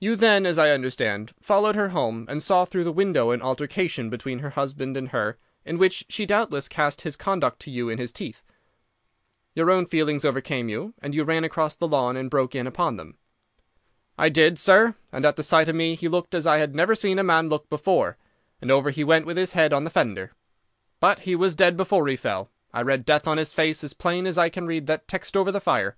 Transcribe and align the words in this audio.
You 0.00 0.16
then, 0.16 0.44
as 0.44 0.58
I 0.58 0.68
understand, 0.68 1.32
followed 1.40 1.76
her 1.76 1.88
home 1.88 2.26
and 2.28 2.42
saw 2.42 2.66
through 2.66 2.84
the 2.84 2.92
window 2.92 3.30
an 3.30 3.40
altercation 3.40 4.10
between 4.10 4.40
her 4.40 4.50
husband 4.50 4.98
and 4.98 5.08
her, 5.08 5.38
in 5.64 5.78
which 5.78 6.04
she 6.10 6.26
doubtless 6.26 6.68
cast 6.68 7.00
his 7.00 7.16
conduct 7.16 7.58
to 7.60 7.70
you 7.70 7.88
in 7.88 7.96
his 7.96 8.12
teeth. 8.12 8.42
Your 9.54 9.70
own 9.70 9.86
feelings 9.86 10.26
overcame 10.26 10.68
you, 10.68 10.92
and 11.00 11.14
you 11.14 11.24
ran 11.24 11.42
across 11.42 11.74
the 11.74 11.88
lawn 11.88 12.18
and 12.18 12.28
broke 12.28 12.54
in 12.54 12.66
upon 12.66 12.98
them." 12.98 13.16
"I 14.18 14.28
did, 14.28 14.58
sir, 14.58 14.94
and 15.10 15.24
at 15.24 15.36
the 15.36 15.42
sight 15.42 15.68
of 15.70 15.74
me 15.74 15.94
he 15.94 16.06
looked 16.06 16.34
as 16.34 16.46
I 16.46 16.58
have 16.58 16.74
never 16.74 16.94
seen 16.94 17.18
a 17.18 17.24
man 17.24 17.48
look 17.48 17.70
before, 17.70 18.18
and 18.60 18.70
over 18.70 18.90
he 18.90 19.02
went 19.04 19.24
with 19.24 19.38
his 19.38 19.52
head 19.54 19.72
on 19.72 19.84
the 19.84 19.88
fender. 19.90 20.32
But 21.00 21.20
he 21.20 21.34
was 21.34 21.54
dead 21.54 21.78
before 21.78 22.06
he 22.08 22.16
fell. 22.16 22.50
I 22.74 22.82
read 22.82 23.06
death 23.06 23.26
on 23.26 23.38
his 23.38 23.54
face 23.54 23.82
as 23.82 23.94
plain 23.94 24.26
as 24.26 24.36
I 24.36 24.50
can 24.50 24.66
read 24.66 24.84
that 24.88 25.08
text 25.08 25.34
over 25.34 25.50
the 25.50 25.60
fire. 25.60 25.96